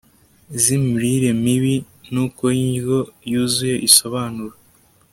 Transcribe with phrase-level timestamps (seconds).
[0.61, 1.75] z'imirire mibi
[2.13, 2.99] n'ukoindyo
[3.31, 4.55] yuzuye isobanura